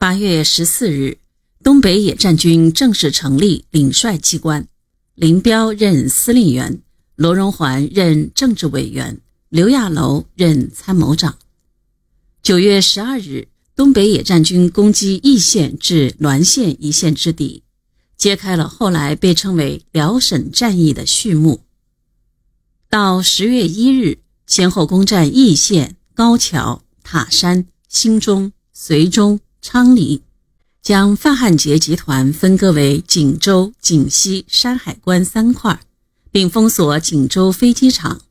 [0.00, 1.18] 八月十四日，
[1.62, 4.66] 东北野战军正式成立领帅机关，
[5.14, 6.80] 林彪任司令员，
[7.16, 11.36] 罗荣桓任政治委员，刘亚楼任参谋长。
[12.42, 17.62] 九月十二日，东北野战军攻击易县至滦县一线之敌，
[18.16, 21.60] 揭开了后来被称为辽沈战役的序幕。
[22.88, 30.22] 到十月一日，先后攻占易县、高桥、塔山、兴中、绥中、昌黎，
[30.80, 35.80] 将范汉杰集团分割为锦州、锦西、山海关三块，
[36.30, 38.22] 并封锁锦州飞机场。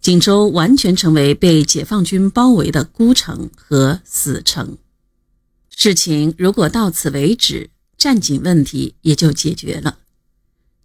[0.00, 4.78] 锦州完全成为被解放军包围的孤城和死城。
[5.76, 7.68] 事情如果到此为止，
[7.98, 9.98] 战警问题也就解决了。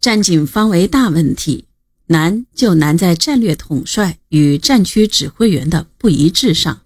[0.00, 1.66] 战警方为大问题，
[2.06, 6.80] 难就难在战略统帅与战区指挥员的不一致上。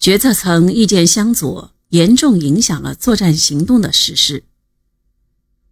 [0.00, 4.44] 决策层意见相左，严重影响了作战行动的实施。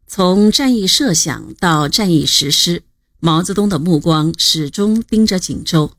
[0.06, 2.82] 从战役设想到战役实施。
[3.20, 5.90] 毛泽东的目光始终盯着锦州，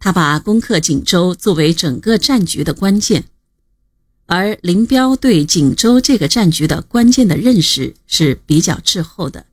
[0.00, 3.26] 他把攻克锦州作为整个战局的关键，
[4.26, 9.46] 而林彪对锦州这个战局的关键的认识是比较滞后的。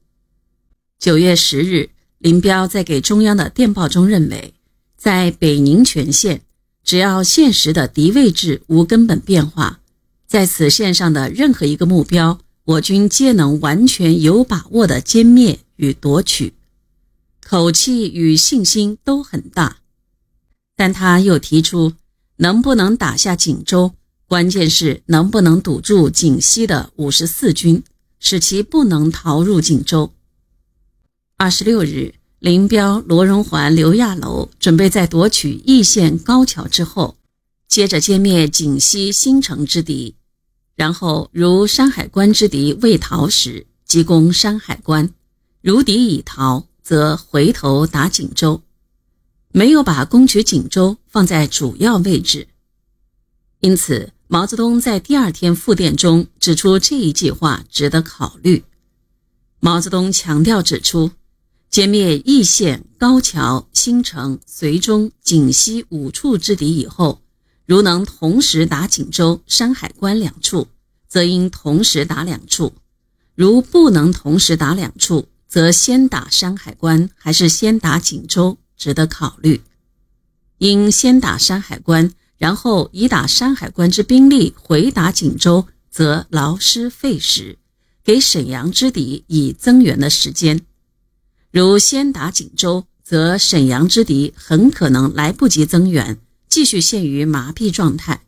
[0.98, 4.56] 九月十日，林彪在给中央的电报中认为，
[4.98, 6.42] 在北宁全线，
[6.90, 9.80] 只要现实的敌位置无根本变化，
[10.26, 16.56] 在此线上的任何一个目标，我军皆能完全有把握的歼灭与夺取。
[17.46, 19.78] 口气与信心都很大，
[20.76, 21.94] 但他又提出，
[22.38, 23.94] 能不能打下锦州，
[24.28, 27.84] 关键是能不能堵住锦西的五十四军，
[28.20, 30.12] 使其不能逃入锦州。
[31.38, 37.18] 二十六日，林彪、罗荣桓、刘亚楼准备在夺取易县高桥之后，
[37.68, 40.16] 接着歼灭锦西新城之敌，
[40.76, 45.10] 然后如山海关之敌未逃时，急攻山海关，
[45.62, 46.66] 如敌已逃。
[46.82, 48.64] 则回头打锦州，
[49.52, 52.48] 没有把攻取锦州放在主要位置，
[53.60, 58.64] 因此毛泽东在第二天复电中指出这一计划值得考虑。
[59.60, 61.12] 毛泽东强调指出，
[61.72, 67.22] 歼灭易县、高桥、新城、绥中、锦西五处之敌以后，
[67.68, 70.68] 如能同时打锦州、山海关两处，
[71.08, 72.74] 则应同时打两处；
[73.36, 79.62] 如不能同时打两处，则先打山海关还是先打锦州，值得考虑。
[80.58, 87.60] 应先打山海关，然后以打山海关之兵力回打锦州，则劳师费时，
[88.04, 90.62] 给沈阳之敌以增援的时间。
[91.52, 98.22] 如先打锦州，则沈阳之敌很可能来不及增援，继续陷于麻痹状态。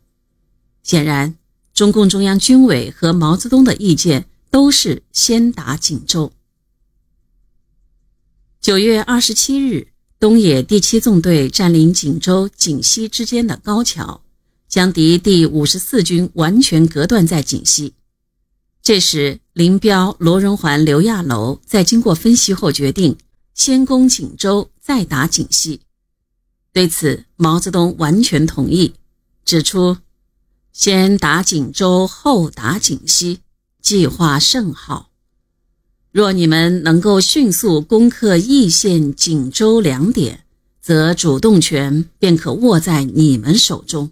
[0.82, 1.36] 显然，
[1.72, 6.32] 中共中央军委和毛泽东的意见都是先打锦州。
[8.60, 9.86] 九月二十七日，
[10.18, 14.22] 东野第七纵队占领锦州、锦西之间的高桥，
[14.68, 17.94] 将敌第五十四军完全隔断在锦西。
[18.82, 23.16] 这时，林彪、罗荣桓、刘亚楼在经过分析后决定，
[23.54, 25.82] 先攻锦州，再打锦西。
[26.72, 28.94] 对此，毛泽东完全同意，
[29.44, 29.98] 指出
[30.72, 33.38] ：“先打锦州，后打锦西，
[33.80, 35.10] 计划甚好。”
[36.10, 40.44] 若你们能够迅速攻克易县、锦州两点，
[40.80, 44.10] 则主动权便可握在你们手中。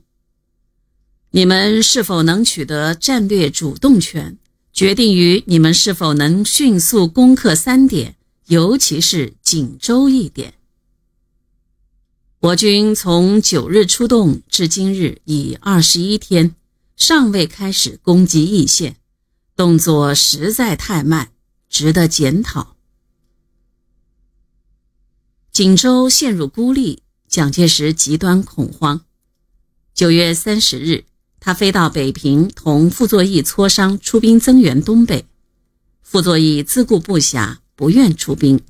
[1.33, 4.39] 你们是否能取得战略主动权，
[4.81, 10.55] 决定于你们是否能迅速攻克三点，尤其是锦州一点。
[12.39, 16.55] 我军从九日出动至今日已二十一天，
[16.97, 18.97] 尚未开始攻击易县，
[19.55, 21.31] 动作实在太慢。
[21.69, 22.75] 值得检讨。
[25.53, 29.03] 锦州陷入孤立，蒋介石极端恐慌。
[29.93, 31.05] 九月三十日，
[31.41, 35.25] 他飞到北平，同傅作义磋商出兵增援东北。
[36.03, 38.61] 傅作义自顾不暇，不愿出兵。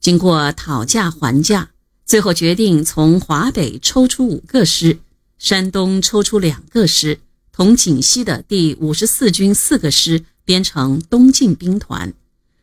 [0.00, 1.70] 经过讨价还价，
[2.04, 4.98] 最后决定从华北抽出五个师，
[5.38, 7.20] 山东抽出两个师，
[7.52, 10.24] 同锦西的第五十四军四个师。
[10.48, 12.14] 编成东进兵团，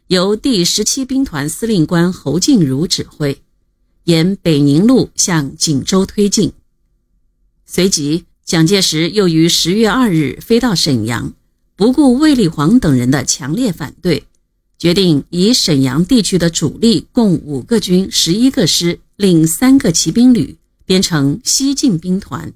[0.07, 3.43] 由第十七兵团司令官侯静茹指挥，
[4.05, 6.51] 沿北宁路向锦州推进。
[7.63, 11.33] 随即，蒋介石又于十月二日飞到沈阳，
[11.75, 14.25] 不顾卫立煌等人的强烈反对，
[14.77, 22.53] 决定以沈阳地区的主力共五个军、十一个师，另三个骑兵旅，编成西进兵团，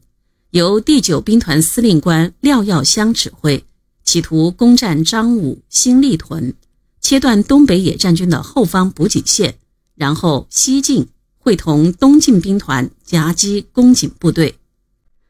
[0.52, 3.64] 由第九兵团司令官廖耀湘指挥，
[4.04, 6.54] 企图攻占张武、新立屯，
[7.02, 9.56] 切断东北野战军的后方补给线，
[9.96, 11.08] 然后西进，
[11.40, 14.59] 会同东进兵团夹击攻锦部队。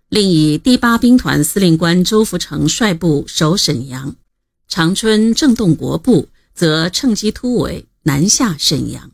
[0.10, 4.16] 另以第八兵团司令官周福成率部守沈阳，
[4.68, 9.12] 长春郑洞国部则趁机突围南下沈阳。